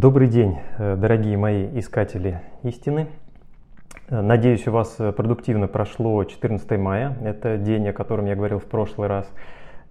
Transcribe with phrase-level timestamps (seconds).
[0.00, 3.08] Добрый день, э, дорогие мои искатели истины.
[4.08, 7.18] Э, надеюсь, у вас э, продуктивно прошло 14 мая.
[7.22, 9.30] Это день, о котором я говорил в прошлый раз.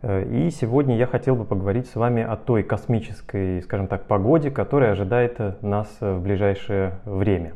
[0.01, 4.93] И сегодня я хотел бы поговорить с вами о той космической, скажем так, погоде, которая
[4.93, 7.53] ожидает нас в ближайшее время.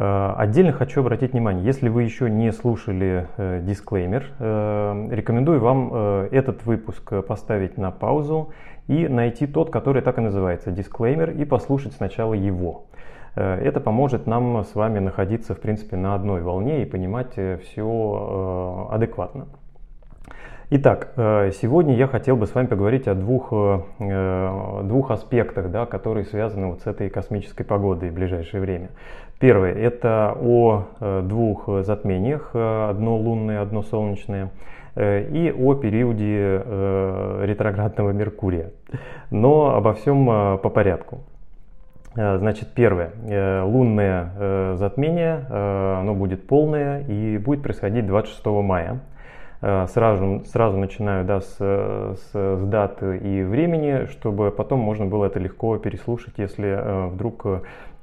[0.00, 5.92] Отдельно хочу обратить внимание, если вы еще не слушали дисклеймер, рекомендую вам
[6.30, 8.52] этот выпуск поставить на паузу
[8.86, 12.86] и найти тот, который так и называется, дисклеймер, и послушать сначала его.
[13.38, 17.58] Э, это поможет нам с вами находиться, в принципе, на одной волне и понимать э,
[17.58, 19.46] все э, адекватно.
[20.70, 23.48] Итак, сегодня я хотел бы с вами поговорить о двух,
[23.98, 28.90] двух аспектах, да, которые связаны вот с этой космической погодой в ближайшее время.
[29.38, 34.50] Первое– это о двух затмениях, одно лунное, одно солнечное–
[34.98, 38.72] Э, и о периоде э, ретроградного Меркурия.
[39.30, 41.20] Но обо всем э, по порядку.
[42.14, 43.12] Значит, первое.
[43.62, 45.46] Лунное затмение,
[46.00, 48.98] оно будет полное и будет происходить 26 мая.
[49.60, 55.40] Сразу, сразу начинаю да, с, с, с даты и времени, чтобы потом можно было это
[55.40, 57.44] легко переслушать, если вдруг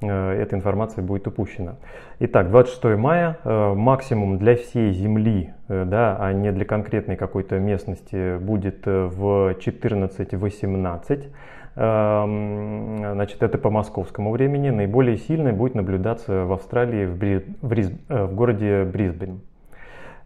[0.02, 1.76] Э, эта информация будет упущена.
[2.20, 7.60] Итак, 26 мая, э, максимум для всей Земли, э, да, а не для конкретной какой-то
[7.60, 11.32] местности, будет в 14-18.
[11.78, 14.70] Эм, значит, это по московскому времени.
[14.70, 17.46] Наиболее сильное будет наблюдаться в Австралии, в, Бри...
[17.62, 17.92] в, Риз...
[18.08, 19.42] в городе Брисбен.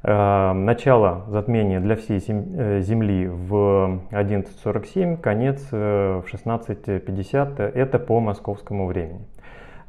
[0.01, 7.61] Начало затмения для всей Земли в 11.47, конец в 16.50.
[7.61, 9.25] Это по московскому времени.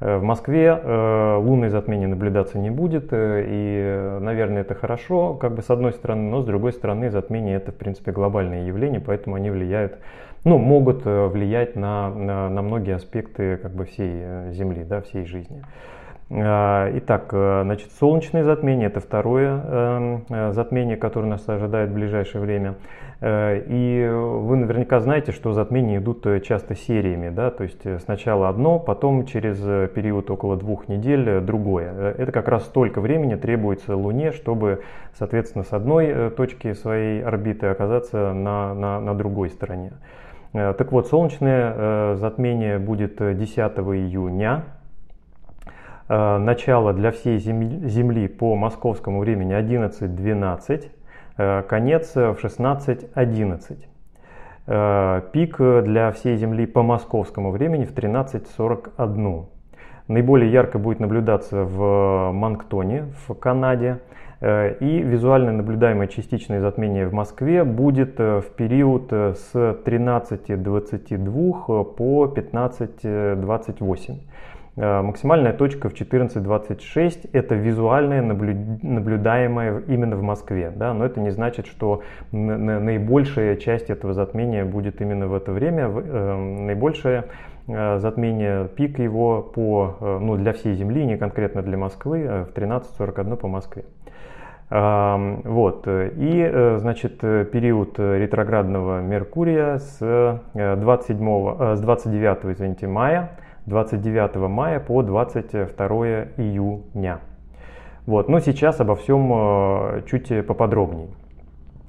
[0.01, 5.55] Э, в Москве э, лунное затмение наблюдаться не будет, э, и, наверное, это хорошо, как
[5.55, 9.37] бы с одной стороны, но с другой стороны, затмение это, в принципе, глобальное явление, поэтому
[9.37, 9.99] они влияют,
[10.45, 15.63] ну, могут влиять на, на, на многие аспекты как бы всей Земли, да, всей жизни.
[16.33, 22.77] Итак, значит, солнечное затмение– это второе затмение, которое нас ожидает в ближайшее время.
[23.21, 27.99] Э, и вы наверняка знаете, что затмения идут э, часто сериями, да, то есть э,
[27.99, 29.59] сначала одно, потом через
[29.91, 32.15] период около двух недель другое.
[32.17, 34.83] Это как раз столько времени требуется Луне, чтобы,
[35.19, 39.93] соответственно, с одной точки своей орбиты оказаться на, на, на другой стороне.
[40.53, 44.65] Так вот, солнечное затмение будет 10 июня.
[46.11, 50.91] Начало для всей Земли по московскому времени 11.12.
[51.41, 53.79] Э, конец в 16.11.
[54.67, 59.45] Э, пик для всей Земли по московскому времени в 13.41.
[60.09, 64.01] Наиболее ярко будет наблюдаться в Манктоне, в Канаде.
[64.41, 74.19] Э, и визуально наблюдаемое частичное затмение в Москве будет в период с 13.22 по 15.28.
[74.77, 81.31] Э, максимальная точка в 14.26 это визуальное наблюдаемое именно в Москве, да, но это не
[81.31, 85.91] значит, что наибольшая часть этого затмения будет именно в это время.
[85.93, 87.25] Э, наибольшее
[87.67, 93.37] э, затмение, пик его по, ну, для всей Земли, не конкретно для Москвы, в 13.41
[93.37, 93.85] по Москве.
[94.71, 95.89] Вот.
[95.89, 103.31] И, значит, период ретроградного Меркурия с, 27, с 29 извините, мая
[103.71, 105.87] 29 мая по 22
[106.37, 107.21] июня.
[108.05, 108.29] Вот.
[108.29, 111.09] Но сейчас обо всем э, чуть поподробнее.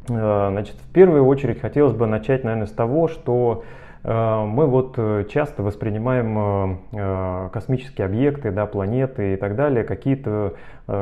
[0.10, 3.64] Э, значит, в первую очередь хотелось бы начать, наверное, с того, что
[4.04, 4.98] Э, мы вот
[5.30, 10.56] часто воспринимаем космические объекты, да, планеты и так далее, какие-то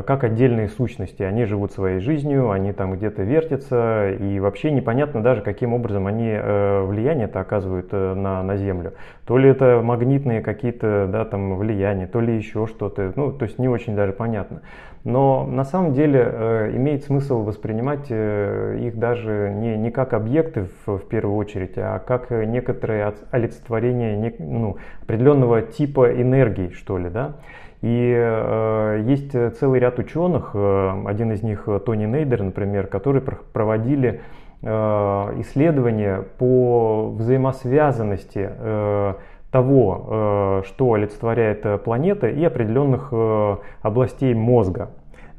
[0.06, 1.24] как отдельные сущности.
[1.24, 6.30] Они живут своей жизнью, они там где-то вертятся, и вообще непонятно даже, каким образом они
[6.30, 8.94] влияние-то оказывают на, на Землю.
[9.26, 13.14] То ли это магнитные какие-то да, там влияния, то ли еще что-то.
[13.16, 14.62] Ну, то есть не очень даже понятно.
[15.06, 20.68] Но на самом деле э, имеет смысл воспринимать э, их даже не, не как объекты
[20.86, 27.10] в, в первую очередь, а как некоторые олицетворение не, ну, определенного типа энергии, что ли,
[27.10, 27.36] да.
[27.82, 34.22] И э, есть целый ряд ученых, э, один из них Тони Нейдер, например, которые проводили
[34.62, 39.14] э, исследования по взаимосвязанности э,
[39.52, 44.90] того, э, что олицетворяет э, планета и определенных э, областей мозга.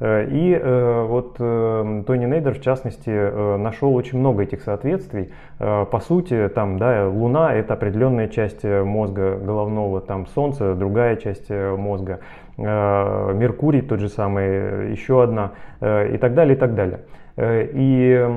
[0.01, 0.59] И
[1.07, 5.31] вот Тони Нейдер, в частности, нашел очень много этих соответствий.
[5.59, 12.19] По сути, там, да, Луна– это определенная часть мозга головного, там Солнце– другая часть мозга,
[12.57, 17.01] Меркурий тот же самый, еще одна, и так далее, и так далее.
[17.37, 18.27] И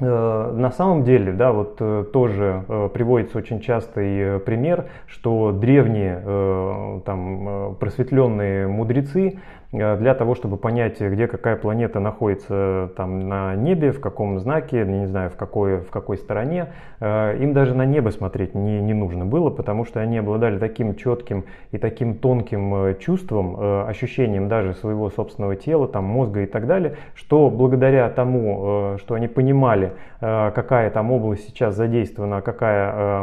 [0.00, 1.76] на самом деле, да, вот
[2.12, 2.62] тоже
[2.94, 11.28] приводится очень частый пример, что древние там просветленные мудрецы Э, для того, чтобы понять, где
[11.28, 16.16] какая планета находится там на небе, в каком знаке, не знаю, в какой, в какой
[16.16, 20.58] стороне, э, им даже на небо смотреть не, не нужно было, потому что они обладали
[20.58, 26.46] таким четким и таким тонким э, чувством, ощущением даже своего собственного тела, там, мозга и
[26.46, 33.22] так далее, что благодаря тому, что они понимали, какая там область сейчас задействована, какая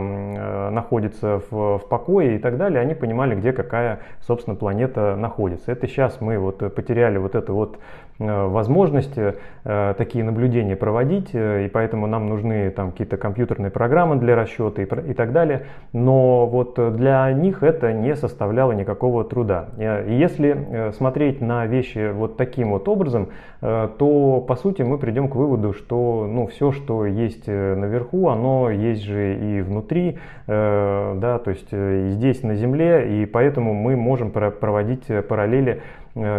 [0.72, 5.72] находится в, в покое и так далее, они понимали, где какая, собственно, планета находится.
[5.72, 7.78] Это сейчас мы вот э, потеряли вот эту вот
[8.20, 14.36] э, возможности э, такие наблюдения проводить, и поэтому нам нужны там какие-то компьютерные программы для
[14.36, 15.66] расчета и, и так далее.
[15.94, 19.70] Но вот для них это не составляло никакого труда.
[19.78, 23.30] И если смотреть на вещи вот таким вот образом,
[23.60, 29.04] то по сути мы придем к выводу, что ну, все, что есть наверху, оно есть
[29.04, 30.18] же и внутри,
[30.48, 35.82] да, то есть и здесь на Земле, и поэтому мы можем проводить параллели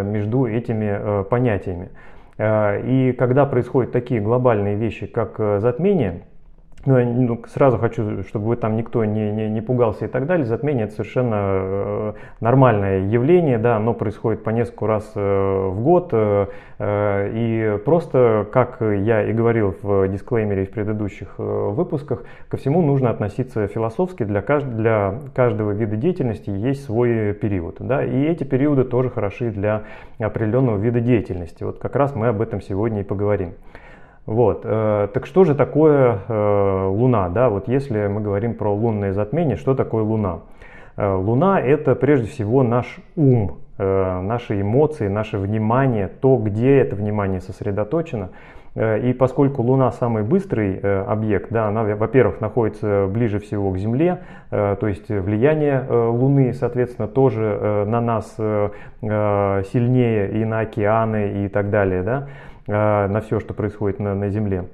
[0.03, 1.91] между этими э, понятиями.
[2.37, 6.23] Э, и когда происходят такие глобальные вещи, как затмение,
[6.89, 10.47] ну, ну, сразу хочу, чтобы вы там никто не, не, не пугался и так далее.
[10.47, 16.11] Затмение это совершенно э, нормальное явление, да, оно происходит по несколько раз э, в год.
[16.13, 16.47] Э,
[16.81, 23.67] и просто, как я и говорил в дисклеймере в предыдущих выпусках, ко всему нужно относиться
[23.67, 24.23] философски.
[24.23, 27.77] Для, кажд, для каждого вида деятельности есть свой период.
[27.81, 29.83] Да, и эти периоды тоже хороши для
[30.19, 31.65] определенного вида деятельности.
[31.65, 33.53] Вот как раз мы об этом сегодня и поговорим.
[34.29, 34.61] Вот.
[34.65, 37.31] Э, так что же такое э, Луна?
[37.31, 37.49] Да?
[37.49, 40.41] Вот если мы говорим про лунное затмение, что такое Луна?
[40.99, 47.41] Э, Луна это прежде всего наш ум, наши эмоции, наше внимание, то, где это внимание
[47.41, 48.31] сосредоточено.
[48.75, 54.19] И поскольку Луна самый быстрый объект, да, она, во-первых, находится ближе всего к Земле,
[54.51, 58.35] то есть влияние Луны, соответственно, тоже на нас
[59.01, 62.03] сильнее и на океаны и так далее.
[62.03, 62.27] Да?
[62.69, 64.67] Э, на все, что происходит на, на Земле.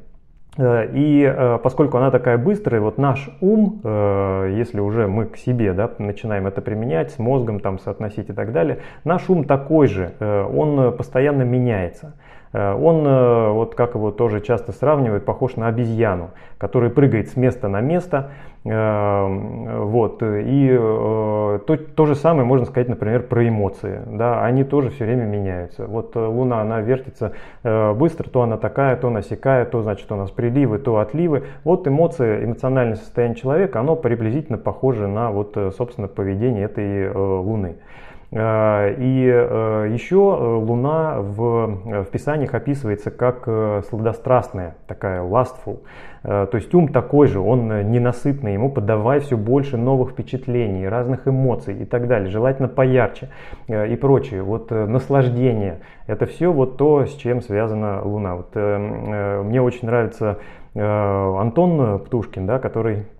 [0.59, 5.73] Э, и э, поскольку она такая быстрая, вот наш ум, если уже мы к себе
[5.73, 10.13] да, начинаем это применять, с мозгом там соотносить и так далее, наш ум такой же,
[10.21, 12.15] он постоянно меняется.
[12.55, 17.81] Он, вот как его тоже часто сравнивают, похож на обезьяну, который прыгает с места на
[17.81, 18.31] место,
[18.67, 20.23] Эм, вот.
[20.23, 24.01] И э, то, то же самое можно сказать, например, про эмоции.
[24.07, 24.43] Да?
[24.43, 25.87] Они тоже все время меняются.
[25.87, 30.17] Вот э, Луна, она вертится э, быстро, то она такая, то насекая, то значит у
[30.17, 31.45] нас приливы, то отливы.
[31.63, 37.77] Вот эмоции, эмоциональное состояние человека, оно приблизительно похоже на вот, собственно, поведение этой Луны.
[38.31, 43.49] И еще Луна в, в Писаниях описывается как
[43.89, 45.81] сладострастная, такая lustful.
[46.25, 50.89] Э, то есть ум такой же, он э, ненасытный, ему подавай все больше новых впечатлений,
[50.89, 53.29] разных эмоций и так далее, желательно поярче
[53.69, 54.43] э, и прочее.
[54.43, 58.37] Вот наслаждение, это все вот то, с чем связана Луна.
[58.37, 60.39] Вот, мне очень нравится
[60.75, 63.14] Антон Птушкин, да, который Э,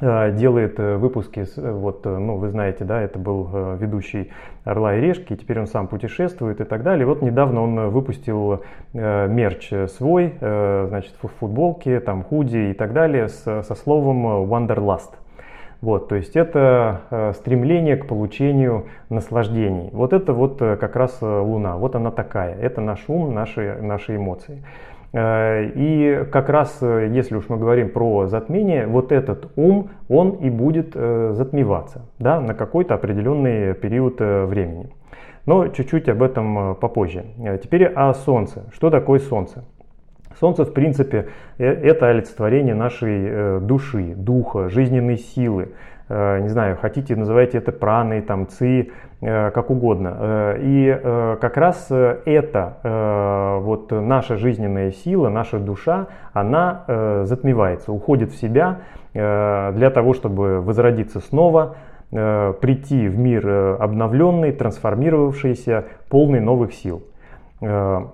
[0.00, 4.32] делает э, выпуски, э, вот, ну, вы знаете, да, это был ведущий
[4.64, 7.06] «Орла и решки», теперь он сам путешествует и так далее.
[7.06, 8.62] Вот недавно он выпустил
[8.92, 15.10] мерч свой, значит, футболки, там, худи и так далее со словом «Wanderlust».
[15.80, 19.90] Вот, то есть это стремление к получению наслаждений.
[19.92, 24.62] Вот это вот как раз Луна, вот она такая, это наш ум, наши, наши эмоции.
[25.12, 30.30] Э, и как раз, э, если уж мы говорим про затмение, вот этот ум, он
[30.30, 34.90] и будет э, затмеваться да, на какой-то определенный период времени.
[35.44, 37.24] Но чуть-чуть об этом попозже.
[37.62, 38.64] Теперь о Солнце.
[38.72, 39.64] Что такое Солнце?
[40.38, 41.28] Солнце, в принципе,
[41.58, 45.70] это олицетворение нашей души, духа, жизненной силы,
[46.12, 48.90] не знаю, хотите, называйте это праной, там, ци,
[49.20, 50.16] э, как угодно.
[50.18, 58.36] Э, и как раз это, вот наша жизненная сила, наша душа, она затмевается, уходит в
[58.36, 58.80] себя
[59.12, 61.76] для того, чтобы возродиться снова,
[62.10, 67.02] прийти в мир обновленный, трансформировавшийся, полный новых сил.
[67.60, 68.12] То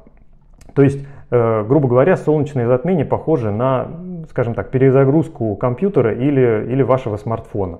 [0.76, 3.88] есть, грубо говоря, солнечное затмение похоже на,
[4.30, 7.78] скажем так, перезагрузку компьютера или, или вашего смартфона.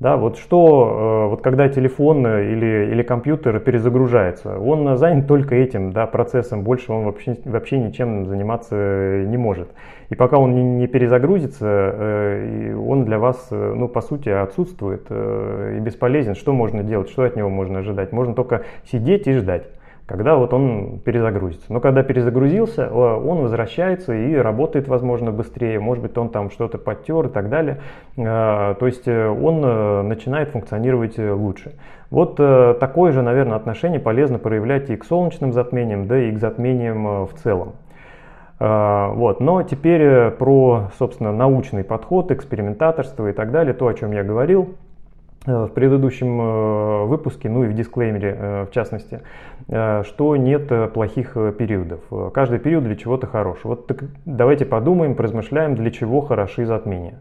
[0.00, 5.92] Да, вот что, э, вот когда телефон или, или компьютер перезагружается, он занят только этим
[5.92, 9.68] да, процессом, больше он вообще, вообще ничем заниматься не может.
[10.08, 15.06] И пока он не, не перезагрузится, э, он для вас, э, ну, по сути, отсутствует
[15.10, 16.34] и бесполезен.
[16.34, 18.10] Что можно делать, что от него можно ожидать?
[18.10, 19.64] Можно только сидеть и ждать
[20.10, 21.72] когда вот он перезагрузится.
[21.72, 27.26] Но когда перезагрузился, он возвращается и работает, возможно, быстрее, может быть, он там что-то подтер
[27.26, 27.78] и так далее.
[28.16, 31.76] То есть он начинает функционировать лучше.
[32.10, 37.26] Вот такое же, наверное, отношение полезно проявлять и к солнечным затмениям, да и к затмениям
[37.26, 37.74] в целом.
[38.58, 39.40] Вот.
[39.40, 44.22] Но теперь э, про, собственно, научный подход, экспериментаторство и так далее, то, о чем я
[44.22, 44.89] говорил э,
[45.46, 49.20] в предыдущем э, выпуске, ну и в дисклеймере в частности,
[49.66, 52.00] что нет плохих периодов.
[52.32, 53.58] Каждый период для чего-то хорош.
[53.62, 57.20] Вот так давайте подумаем, поразмышляем, для чего хороши затмения.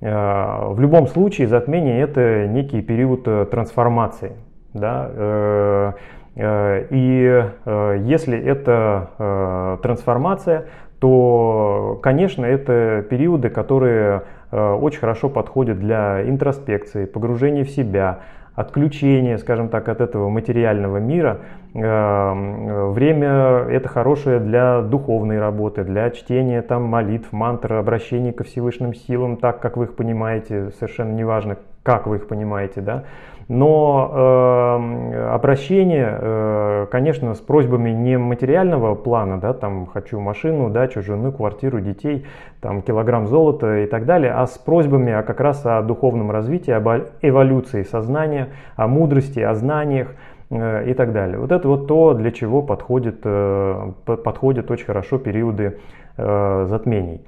[0.00, 4.32] В любом случае затмение это некий период трансформации.
[4.74, 5.92] Да?
[6.36, 10.66] Э, и э, если это э, трансформация,
[11.00, 18.20] то, конечно, это периоды, которые очень хорошо подходят для интроспекции, погружения в себя,
[18.54, 21.40] отключения, скажем так, от этого материального мира.
[21.74, 29.36] Время это хорошее для духовной работы, для чтения там молитв, мантр, обращений ко Всевышним силам,
[29.36, 33.04] так как вы их понимаете, совершенно неважно, как вы их понимаете, да.
[33.48, 41.00] Но э, обращение, э, конечно, с просьбами не материального плана, да, там хочу машину, дачу,
[41.00, 42.26] жену, квартиру, детей,
[42.60, 46.72] там килограмм золота и так далее, а с просьбами а как раз о духовном развитии,
[46.72, 46.88] об
[47.22, 50.08] эволюции сознания, о мудрости, о знаниях
[50.50, 51.38] э, и так далее.
[51.38, 55.78] Вот это вот то, для чего подходит, э, подходят очень хорошо периоды
[56.16, 57.20] э, затмений.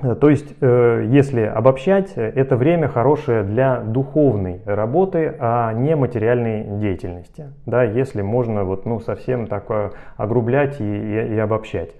[0.00, 5.96] Э, Э, то есть, э, если обобщать, это время хорошее для духовной работы, а не
[5.96, 7.52] материальной деятельности.
[7.64, 11.90] Да, если можно вот, ну, совсем так э, огрублять и, и, и обобщать.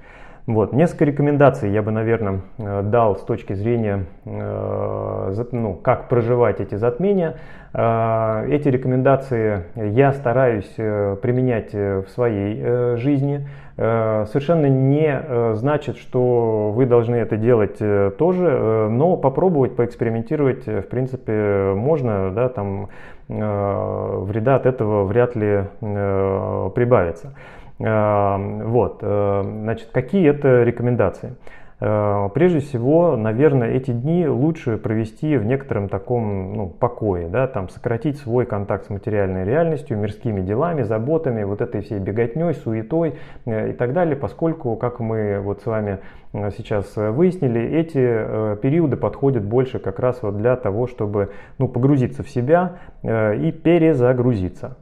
[0.47, 0.73] Вот.
[0.73, 7.37] Несколько рекомендаций я бы, наверное, дал с точки зрения, ну, как проживать эти затмения.
[7.73, 10.73] Эти рекомендации я стараюсь
[11.21, 13.47] применять в своей жизни.
[13.79, 20.67] Э, совершенно не э, значит, что вы должны это делать э, тоже, но попробовать, поэкспериментировать,
[20.67, 22.89] в принципе, можно, да, там
[23.29, 27.35] вреда от этого вряд ли прибавится.
[27.79, 31.37] Вот, значит, какие это рекомендации?
[31.79, 37.69] Э, прежде всего, наверное, эти дни лучше провести в некотором таком ну, покое, да, там,
[37.69, 43.71] сократить свой контакт с материальной реальностью, мирскими делами, заботами, вот этой всей беготней, суетой э,
[43.71, 45.99] и так далее, поскольку, как мы вот с вами
[46.33, 52.23] э, сейчас выяснили, эти периоды подходят больше как раз вот для того, чтобы ну, погрузиться
[52.23, 54.77] в себя и перезагрузиться.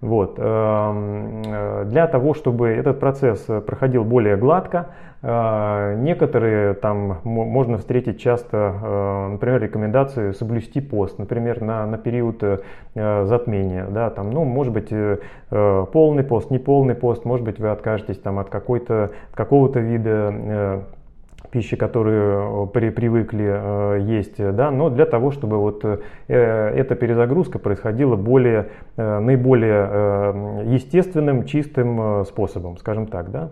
[0.00, 0.36] Вот.
[0.38, 4.86] Э, для того, чтобы этот процесс проходил более гладко,
[5.20, 12.42] э, некоторые там можно встретить часто, э, например, рекомендации соблюсти пост, например, на, на период
[12.94, 13.86] затмения.
[13.90, 14.92] Да, там, ну, может быть,
[15.50, 20.82] полный пост, неполный пост, может быть, вы откажетесь там, от какой-то, какого-то вида
[21.50, 27.58] пищи, которые при, привыкли э, есть, да, но для того, чтобы вот э, эта перезагрузка
[27.58, 33.50] происходила более, э, наиболее э, естественным, чистым э, способом, скажем так, да.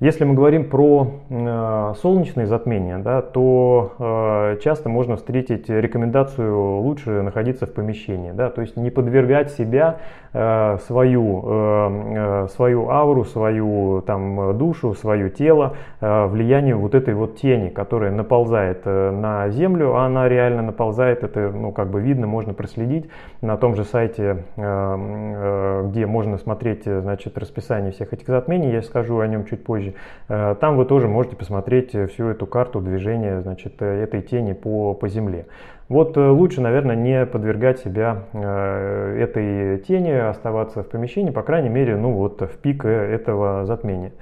[0.00, 7.22] Если мы говорим про э, солнечные затмения, да, то э, часто можно встретить рекомендацию лучше
[7.22, 9.96] находиться в помещении, да, то есть не подвергать себя,
[10.32, 17.14] э, свою, э, э свою ауру, свою там, душу, свое тело э, влиянию вот этой
[17.14, 22.00] вот тени, которая наползает э, на землю, а она реально наползает, это ну, как бы
[22.00, 28.12] видно, можно проследить на том же сайте, э, э, где можно смотреть значит, расписание всех
[28.12, 29.94] этих затмений, я скажу о нем чуть позже позже.
[30.28, 34.52] Э, там вы тоже можете посмотреть э, всю эту карту движения значит, э, этой тени
[34.52, 35.46] по, по Земле.
[35.88, 42.12] Вот лучше, наверное, не подвергать себя этой тени, оставаться в помещении, по крайней мере, ну
[42.12, 44.12] вот в пик этого затмения.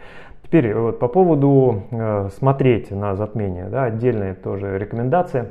[0.44, 1.82] Теперь вот по поводу
[2.36, 5.48] смотреть на затмение, да, отдельная тоже рекомендация.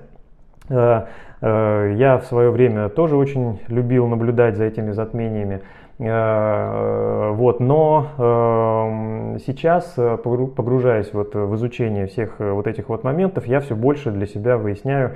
[0.69, 1.07] Я
[1.41, 5.63] в свое время тоже очень любил наблюдать за этими затмениями.
[5.97, 13.05] Э, вот, но эм, сейчас, э, погружаясь вот в изучение всех э, вот этих вот
[13.05, 15.15] моментов, я все больше для себя выясняю,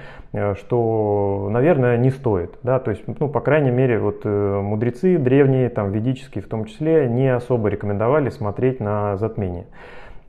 [0.55, 2.57] что, наверное, не стоит.
[2.63, 2.79] Да?
[2.79, 7.27] То есть, ну, по крайней мере, вот мудрецы древние, там, ведические в том числе, не
[7.27, 9.65] особо рекомендовали смотреть на затмение.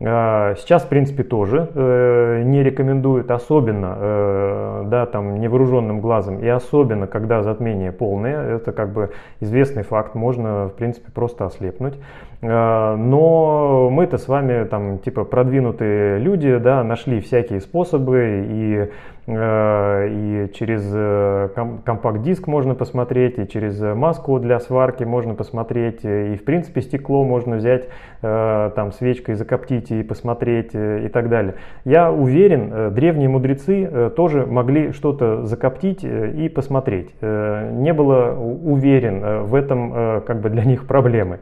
[0.02, 6.48] А, сейчас, в принципе, тоже э, не рекомендуют, особенно э, да, там, невооруженным глазом, и
[6.48, 11.98] особенно, когда затмение полное, это как бы известный факт, можно, в принципе, просто ослепнуть.
[12.40, 18.90] А, но мы-то с вами, там, типа, продвинутые люди, да, нашли всякие способы и
[19.32, 21.50] и через
[21.84, 27.56] компакт-диск можно посмотреть, и через маску для сварки можно посмотреть, и в принципе стекло можно
[27.56, 27.88] взять
[28.20, 31.54] там свечкой закоптить и посмотреть и так далее.
[31.84, 37.14] Я уверен, древние мудрецы тоже могли что-то закоптить и посмотреть.
[37.22, 41.38] Не было уверен в этом как бы для них проблемы.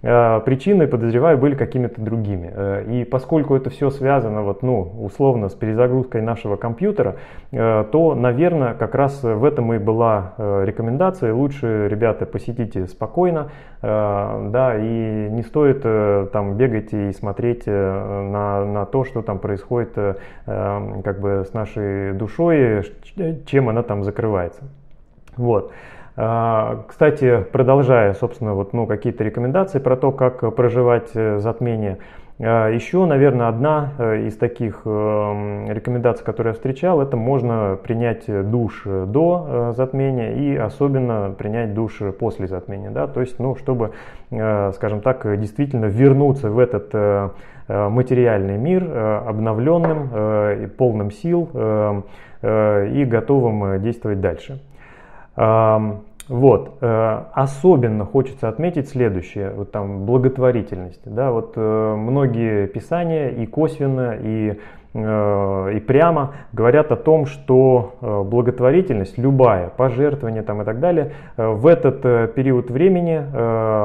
[0.00, 2.52] Э, причины, подозреваю, были какими-то другими.
[2.54, 7.16] Э, и поскольку это все связано, вот, ну, условно, с перезагрузкой нашего компьютера,
[7.50, 11.34] э, то, наверное, как раз в этом и была рекомендация.
[11.34, 13.50] Лучше, ребята, посетите спокойно,
[13.82, 15.82] да, и не стоит
[16.32, 19.94] там бегать и смотреть на, на то, что там происходит
[20.44, 22.84] как бы с нашей душой,
[23.46, 24.62] чем она там закрывается.
[25.36, 25.72] Вот.
[26.20, 31.98] А, кстати, продолжая, собственно, вот, ну, какие-то рекомендации про то, как проживать э, затмение,
[32.40, 38.82] а, еще, наверное, одна э, из таких рекомендаций, которые я встречал, это можно принять душ
[38.84, 42.90] до э, затмения и особенно принять душ после затмения.
[42.90, 43.06] Да?
[43.06, 43.92] То есть, ну, чтобы,
[44.28, 47.32] скажем так, действительно вернуться в этот
[47.68, 48.90] материальный мир
[49.26, 51.48] обновленным, полным сил
[52.42, 54.60] и готовым действовать дальше.
[56.28, 56.78] Вот.
[56.80, 61.00] Э, особенно хочется отметить следующее, вот там благотворительность.
[61.04, 64.58] Да, вот э, многие писания и косвенно, и
[64.94, 71.46] и прямо говорят о том, что э, благотворительность, любая, пожертвование там и так далее, э,
[71.46, 72.00] в этот
[72.34, 73.22] период времени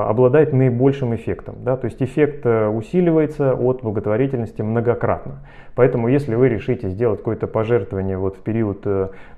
[0.09, 1.55] обладает наибольшим эффектом.
[1.59, 1.75] Да?
[1.75, 5.39] То есть эффект усиливается от благотворительности многократно.
[5.75, 8.85] Поэтому если вы решите сделать какое-то пожертвование вот в период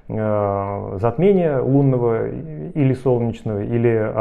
[0.07, 4.11] затмения лунного или солнечного, или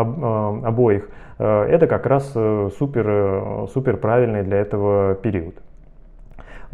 [0.64, 1.08] обоих,
[1.38, 2.32] это как раз
[2.78, 5.54] супер, супер правильный для этого период.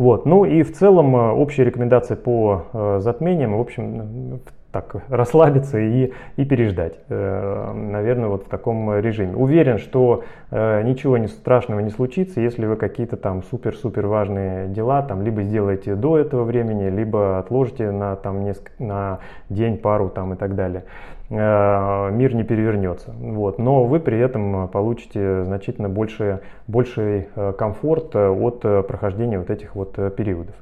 [0.00, 0.24] Вот.
[0.24, 4.40] Ну и в целом э, общие рекомендации по э, затмениям, в общем,
[4.72, 9.36] так расслабиться и, и переждать, э, наверное, вот в таком режиме.
[9.36, 15.20] Уверен, что ничего не страшного не случится, если вы какие-то там супер-супер важные дела там
[15.20, 19.18] либо сделаете до этого времени, либо отложите на, там, несколько, на
[19.50, 20.84] день, пару там и так далее.
[21.30, 23.12] Э, мир не перевернется.
[23.12, 23.58] Вот.
[23.58, 29.76] Но вы при этом получите значительно больше, больший э, комфорт э, от прохождения вот этих
[29.76, 30.54] вот периодов.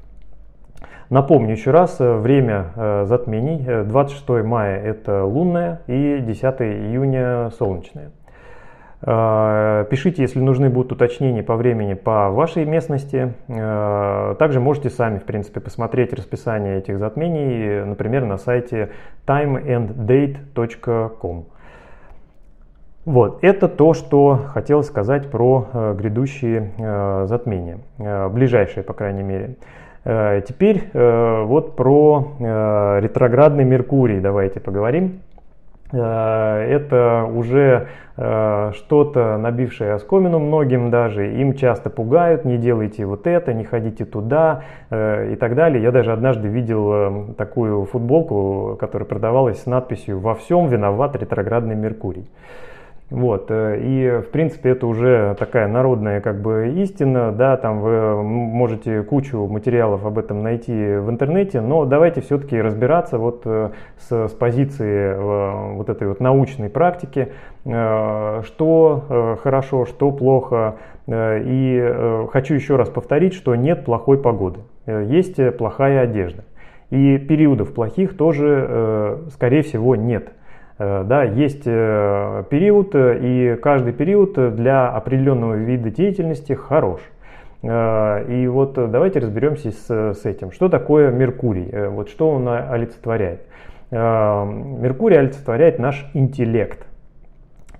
[1.09, 8.11] Напомню еще раз, время затмений 26 мая это лунное и 10 июня солнечное.
[9.01, 13.33] Э, пишите, если нужны будут уточнения по времени по вашей местности.
[13.47, 18.89] Э, также можете сами, в принципе, посмотреть расписание этих затмений, например, на сайте
[19.25, 21.45] timeanddate.com.
[23.05, 26.73] Вот, это то, что хотел сказать про э, грядущие
[27.25, 27.77] затмения,
[28.29, 29.55] ближайшие, по крайней мере.
[30.47, 32.31] Теперь вот про
[33.01, 35.19] ретроградный Меркурий давайте поговорим.
[35.91, 43.25] Э, это уже э, что-то набившее оскомину многим даже, им часто пугают, не делайте вот
[43.25, 45.81] это, не ходите туда э, и так далее.
[45.81, 52.29] Я даже однажды видел такую футболку, которая продавалась с надписью «Во всем виноват ретроградный Меркурий».
[53.09, 58.21] Вот, э, и в принципе это уже такая народная как бы истина, да, там вы
[58.21, 64.27] можете кучу материалов об этом найти в интернете, но давайте все-таки разбираться вот э, с,
[64.27, 67.29] с позиции э, вот этой вот научной практики,
[67.65, 76.01] что хорошо, что плохо, и хочу еще раз повторить, что нет плохой погоды, есть плохая
[76.01, 76.45] одежда.
[76.89, 80.31] И периодов плохих тоже, скорее всего, нет.
[80.79, 87.01] Э, да, есть э, период, э, и каждый период для определенного вида деятельности хорош.
[87.61, 90.53] И вот давайте разберемся с, с этим.
[90.53, 91.89] Что такое Меркурий?
[91.89, 93.41] Вот что он олицетворяет?
[93.91, 96.88] Меркурий олицетворяет наш интеллект.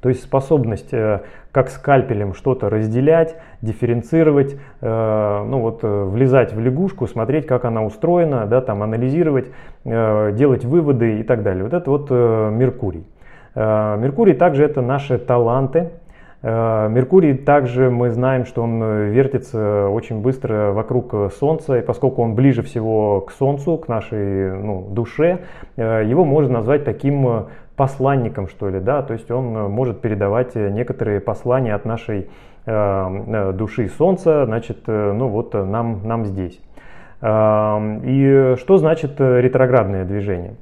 [0.02, 6.60] То есть способность э, как скальпелем что-то разделять, дифференцировать, э, ну вот э, влезать в
[6.60, 9.48] лягушку, смотреть, как она устроена, да, там анализировать,
[9.84, 11.64] делать выводы и так далее.
[11.64, 13.06] Вот это вот Меркурий.
[13.56, 15.90] Меркурий также это наши таланты,
[16.42, 22.62] Меркурий также мы знаем, что он вертится очень быстро вокруг Солнца, и поскольку он ближе
[22.62, 25.40] всего к Солнцу, к нашей ну, душе,
[25.78, 27.48] его можно назвать таким
[27.80, 32.28] посланником, что ли, да, то есть он э, может передавать э, некоторые послания от нашей
[32.65, 36.60] э, души Солнца, значит, ну вот нам, нам здесь.
[37.22, 40.56] И что значит ретроградное движение?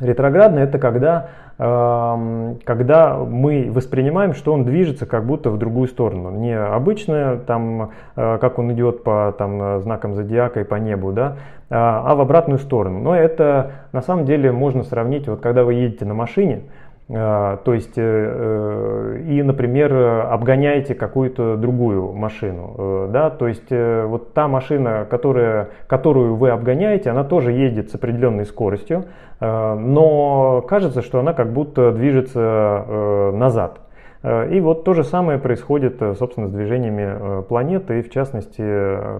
[0.00, 1.28] Ретроградный это когда,
[1.58, 6.30] э, когда мы воспринимаем, что он движется как будто в другую сторону.
[6.32, 11.36] Не обычно, там, э, как он идет по там, знакам зодиака и по небу, да,
[11.70, 13.00] а, а в обратную сторону.
[13.00, 16.62] Но это на самом деле можно сравнить, вот когда вы едете на машине,
[17.06, 24.32] то есть, э, э, и, например, обгоняете какую-то другую машину, э, да, то есть вот
[24.32, 29.04] та машина, которая, которую вы обгоняете, она тоже едет с определенной скоростью,
[29.40, 33.80] но кажется, что она как будто движется назад.
[34.22, 38.62] И вот то же самое происходит, собственно, с движениями планеты, и в частности,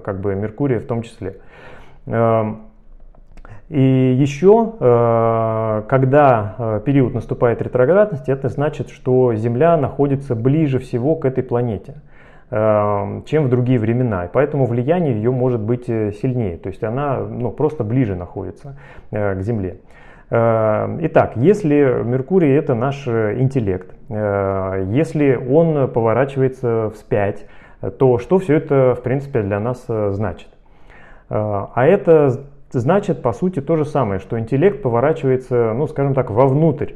[0.00, 1.36] как бы Меркурия в том числе.
[3.70, 11.16] И еще, э, когда э, период наступает ретроградности, это значит, что Земля находится ближе всего
[11.16, 11.94] к этой планете,
[12.50, 14.26] э, чем в другие времена.
[14.26, 16.58] И поэтому влияние ее может быть сильнее.
[16.58, 18.76] То есть она ну, просто ближе находится
[19.10, 19.78] к Земле.
[20.30, 27.46] Итак, если Меркурий это наш интеллект, если он поворачивается вспять,
[27.98, 30.48] то что все это в принципе для нас значит?
[31.28, 32.46] А это
[32.80, 36.92] значит, по сути, то же самое, что интеллект поворачивается, ну, скажем так, вовнутрь.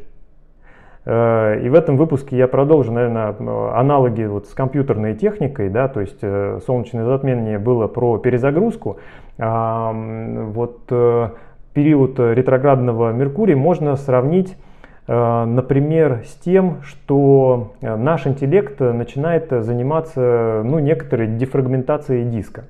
[1.09, 3.35] Э, и в этом выпуске я продолжу, наверное,
[3.75, 8.99] аналоги вот с компьютерной техникой, да, то есть э, солнечное затмение было про перезагрузку,
[9.39, 11.31] а вот э,
[11.73, 14.57] период ретроградного Меркурия можно сравнить,
[15.07, 22.65] например, с тем, что наш интеллект начинает заниматься ну, некоторой дефрагментацией диска.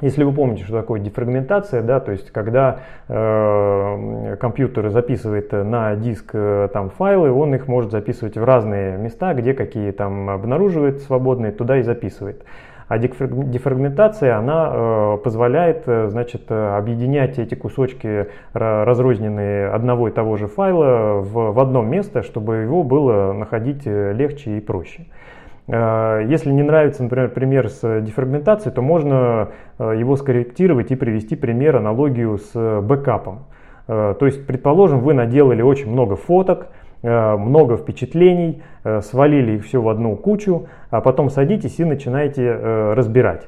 [0.00, 6.30] Если вы помните, что такое дефрагментация, да, то есть когда э, компьютер записывает на диск
[6.34, 11.50] э, там файлы, он их может записывать в разные места, где какие там обнаруживает свободные,
[11.50, 12.44] туда и записывает.
[12.86, 20.46] А дефрагментация, она э, позволяет, э, значит, объединять эти кусочки разрозненные одного и того же
[20.46, 25.02] файла в, в одно место, чтобы его было находить э, легче и проще.
[25.02, 25.37] Э,
[25.68, 31.76] если не нравится, например, пример с дефрагментацией, то можно э, его скорректировать и привести пример,
[31.76, 33.40] аналогию с бэкапом.
[33.86, 36.68] Э, то есть, предположим, вы наделали очень много фоток,
[37.00, 38.60] много впечатлений,
[39.02, 43.46] свалили их все в одну кучу, а потом садитесь и начинаете разбирать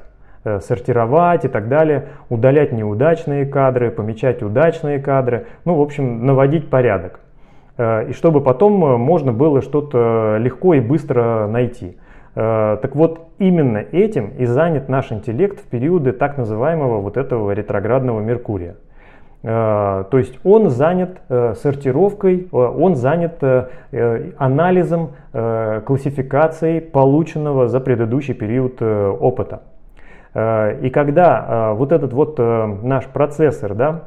[0.61, 7.19] сортировать и так далее, удалять неудачные кадры, помечать удачные кадры, ну, в общем, наводить порядок.
[7.77, 11.97] И чтобы потом можно было что-то легко и быстро найти.
[12.33, 17.51] Э, так вот, именно этим и занят наш интеллект в периоды так называемого вот этого
[17.51, 18.75] ретроградного Меркурия.
[19.43, 23.43] Э, то есть он занят э, сортировкой, он занят
[24.37, 29.63] анализом, классификацией полученного за предыдущий период опыта.
[30.33, 34.03] И когда вот этот вот наш процессор да,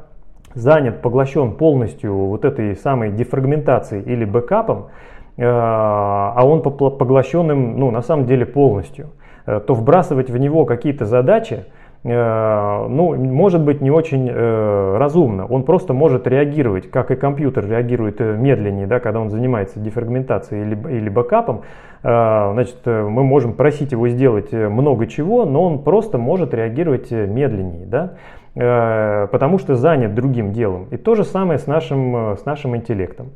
[0.53, 4.87] занят, поглощен полностью вот этой самой дефрагментацией или бэкапом,
[5.37, 9.07] а он поглощен им, ну, на самом деле полностью,
[9.45, 11.65] э, то вбрасывать в него какие-то задачи,
[12.05, 15.45] э, ну, может быть не очень разумно.
[15.45, 20.97] Он просто может реагировать, как и компьютер реагирует медленнее, да, когда он занимается дефрагментацией или,
[20.97, 21.63] или бэкапом.
[22.01, 29.27] Значит, мы можем просить его сделать много чего, но он просто может реагировать медленнее, да,
[29.31, 30.85] потому что занят другим делом.
[30.91, 33.31] И то же самое с нашим, с нашим интеллектом.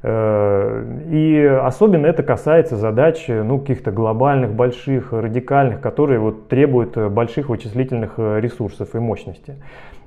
[0.00, 7.48] Э, и особенно это касается задач ну, каких-то глобальных, больших, радикальных, которые вот, требуют больших
[7.48, 9.56] вычислительных э, ресурсов и мощности.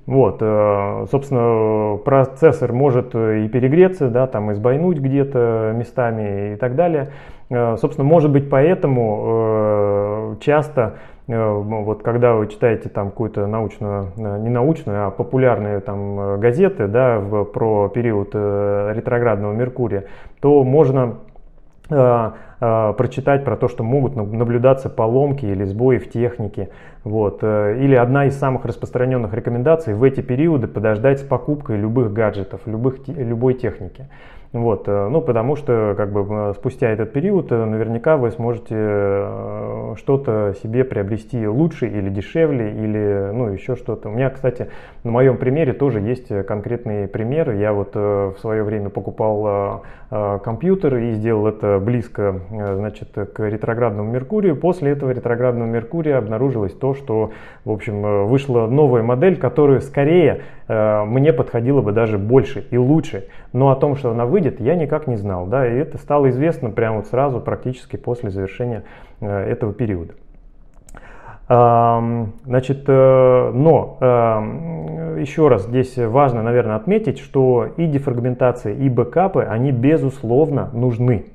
[0.05, 7.09] Вот, э, собственно, процессор может и перегреться, да, там, избойнуть где-то местами и так далее.
[7.49, 14.49] Собственно, может быть, поэтому часто Э, вот когда вы читаете там какую-то научную, э, не
[14.49, 20.05] научную, а популярные там э, газеты, да, в, про период ретроградного Меркурия,
[20.39, 21.17] то можно
[21.89, 26.69] прочитать про то, что могут наблюдаться поломки или сбои в технике.
[27.03, 27.43] Вот.
[27.43, 33.05] Или одна из самых распространенных рекомендаций в эти периоды подождать с покупкой любых гаджетов, любых,
[33.07, 34.07] любой техники.
[34.53, 38.75] Вот, э, ну, потому что как бы э, спустя этот период э, наверняка вы сможете
[39.95, 44.09] что-то себе приобрести лучше или дешевле, или ну, еще что-то.
[44.09, 44.67] У меня, кстати,
[45.05, 47.51] на моем примере тоже есть конкретный пример.
[47.51, 54.57] Я вот в свое время покупал компьютер и сделал это близко значит, к ретроградному Меркурию.
[54.57, 57.31] После этого ретроградного Меркурия обнаружилось то, что
[57.63, 63.27] в общем, вышла новая модель, которая скорее мне подходила бы даже больше и лучше.
[63.53, 65.45] Но о том, что она выйдет, я никак не знал.
[65.47, 68.83] Да, и это стало известно прямо вот сразу, практически после завершения
[69.19, 70.13] э, этого периода.
[71.51, 73.97] Значит, э, но
[75.19, 81.25] еще раз здесь важно, наверное, отметить, что и дефрагментация, и бэкапы, они безусловно нужны.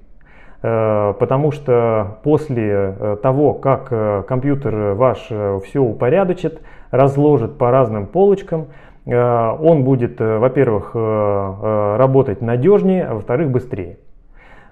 [0.63, 5.19] Э, потому что после э, того, как компьютер ваш
[5.67, 8.69] все упорядочит, разложит по разным полочкам,
[9.05, 13.99] он будет, во-первых, работать надежнее, а во-вторых, быстрее.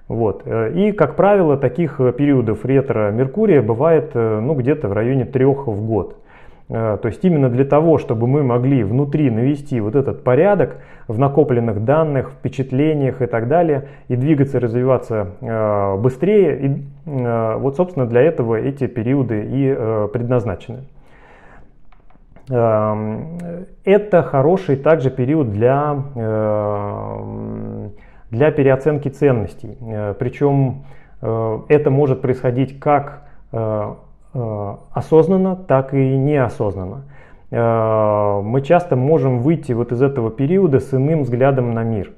[0.08, 0.42] Вот.
[0.44, 5.66] Э, и, как правило, таких э, периодов ретро-меркурия бывает э, ну, где-то в районе трех
[5.66, 6.18] в год.
[6.66, 11.84] То есть именно для того, чтобы мы могли внутри навести вот этот порядок в накопленных
[11.84, 18.86] данных, впечатлениях и так далее, и двигаться, развиваться быстрее, и вот, собственно, для этого эти
[18.86, 19.74] периоды и
[20.10, 20.84] предназначены.
[22.48, 26.02] Это хороший также период для
[28.34, 29.78] для переоценки ценностей.
[29.80, 30.84] Э, Причем
[31.22, 33.94] э, это может происходить как э,
[34.92, 37.04] осознанно, так и неосознанно.
[37.52, 42.10] Мы часто можем выйти вот из этого периода с иным взглядом на мир.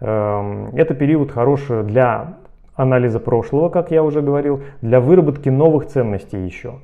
[0.00, 2.36] Это период хорош для
[2.74, 6.76] анализа прошлого, как я уже говорил, для выработки новых ценностей еще.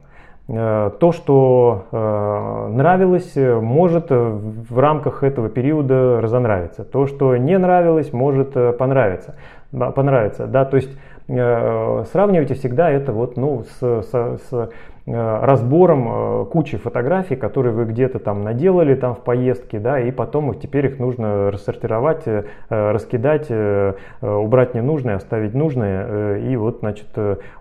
[0.46, 6.84] Э, то, что э, нравилось, может в рамках этого периода разонравиться.
[6.84, 9.36] То, что не нравилось, может э, понравиться.
[9.70, 10.64] понравиться да?
[10.64, 10.90] То есть
[11.26, 14.70] сравнивайте всегда это вот, ну, с, с, с
[15.06, 20.60] разбором кучи фотографий, которые вы где-то там наделали там в поездке, да, и потом их,
[20.60, 22.24] теперь их нужно рассортировать,
[22.68, 23.50] раскидать,
[24.22, 27.08] убрать ненужное, оставить нужное, и вот, значит,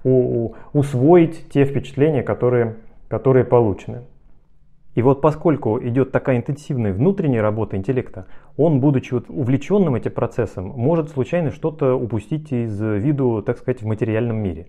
[0.03, 2.75] усвоить те впечатления, которые
[3.13, 4.01] которые получены.
[4.95, 8.25] И вот поскольку идет такая интенсивная внутренняя работа интеллекта,
[8.57, 13.85] он, будучи вот увлеченным этим процессом, может случайно что-то упустить из виду, так сказать, в
[13.85, 14.65] материальном мире.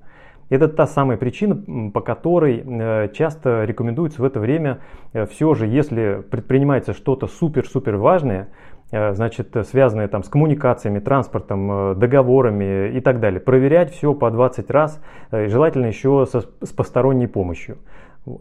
[0.51, 4.81] Это та самая причина, по которой э, часто рекомендуется в это время
[5.13, 8.49] э, все же, если предпринимается что-то супер-супер важное,
[8.91, 14.71] э, значит, связанное там с коммуникациями, транспортом, договорами и так далее, проверять все по 20
[14.71, 17.79] раз, желательно еще со, с посторонней помощью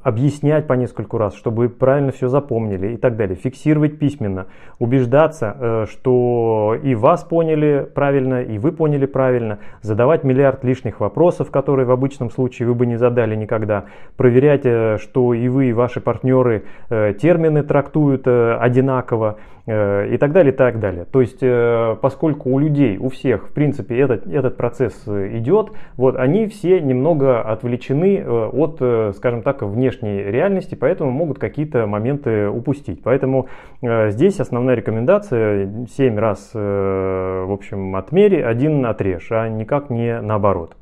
[0.01, 4.47] объяснять по нескольку раз, чтобы правильно все запомнили и так далее, фиксировать письменно,
[4.79, 11.51] убеждаться, э, что и вас поняли правильно, и вы поняли правильно, задавать миллиард лишних вопросов,
[11.51, 15.73] которые в обычном случае вы бы не задали никогда, проверять, э, что и вы, и
[15.73, 21.05] ваши партнеры э, термины трактуют одинаково, и так далее, и так далее.
[21.05, 25.71] То есть, э, поскольку у людей, у всех, в принципе, этот, этот процесс э, идет,
[25.95, 33.01] вот они все немного отвлечены от, скажем так, внешней реальности, поэтому могут какие-то моменты упустить.
[33.03, 33.47] Поэтому
[33.81, 40.75] здесь основная рекомендация 7 раз, в общем, отмери, один отрежь, а никак не наоборот.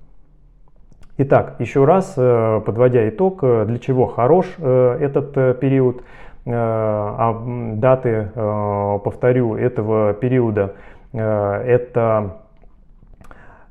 [1.18, 7.44] Итак, еще раз, подводя итог, для чего хорош этот период– Э, а
[7.76, 10.76] даты, э, повторю, этого периода
[11.14, 12.38] э, это,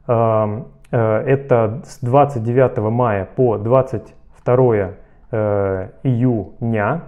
[0.06, 4.90] это с 29 мая по 22
[6.02, 7.02] июня.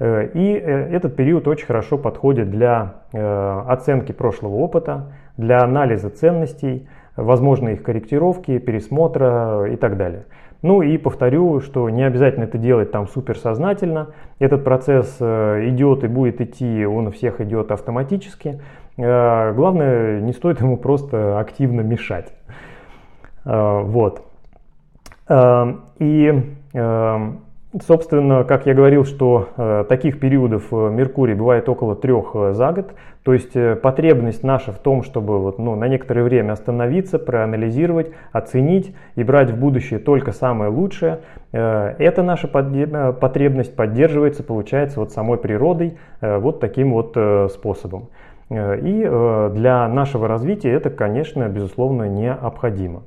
[0.00, 7.82] И этот период очень хорошо подходит для оценки прошлого опыта, для анализа ценностей, возможной их
[7.82, 10.26] корректировки, пересмотра и так далее.
[10.64, 14.14] Ну и повторю, что не обязательно это делать там суперсознательно.
[14.38, 18.62] Этот процесс э, идет и будет идти, он у всех идет автоматически.
[18.96, 22.32] Э, главное, не стоит ему просто активно мешать.
[23.44, 24.22] Э, вот.
[25.98, 26.54] И
[27.82, 32.70] Собственно, как я говорил, что э, таких периодов э, Меркурий бывает около трех э, за
[32.70, 32.94] год.
[33.24, 38.12] То есть э, потребность наша в том, чтобы вот, ну, на некоторое время остановиться, проанализировать,
[38.30, 41.22] оценить и брать в будущее только самое лучшее.
[41.50, 47.16] Э, эта наша э, потребность поддерживается, получается, вот самой природой вот таким вот
[47.50, 48.08] способом.
[48.50, 49.10] И
[49.52, 53.02] для нашего развития это, конечно, безусловно, необходимо.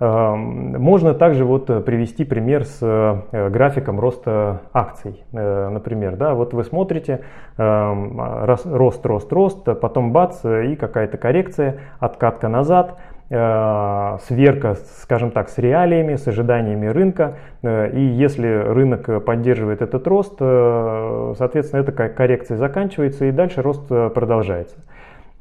[0.00, 5.22] Эм, можно также вот э, привести пример с э, графиком роста акций.
[5.32, 7.20] Э, например, да, вот вы смотрите
[7.58, 15.58] эм, рост, рост, рост, потом бац и какая-то коррекция, откатка назад, сверка, скажем так, с
[15.58, 17.36] реалиями, с ожиданиями рынка.
[17.62, 24.78] И если рынок поддерживает этот рост, соответственно, эта коррекция заканчивается и дальше рост продолжается.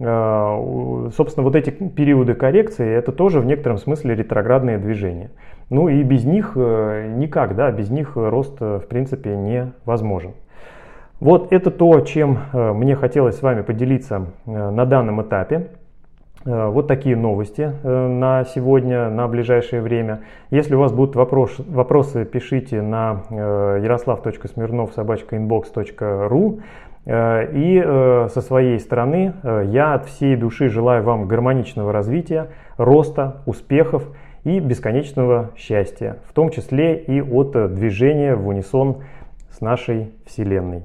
[0.01, 5.31] А, собственно, вот эти периоды коррекции, это тоже в некотором смысле ретроградные движения.
[5.69, 10.33] Ну и без них э, никак, да, без них рост э, в принципе невозможен.
[11.19, 15.69] Вот это то, чем э, мне хотелось с вами поделиться на данном этапе.
[16.45, 20.21] Э, вот такие новости э, на сегодня, на ближайшее время.
[20.51, 26.61] Если у вас будут вопрос, вопросы, пишите на э, yaroslav.smirnov.inbox.ru
[27.09, 34.03] и со своей стороны я от всей души желаю вам гармоничного развития, роста, успехов
[34.43, 39.03] и бесконечного счастья, в том числе и от движения в унисон
[39.49, 40.83] с нашей Вселенной.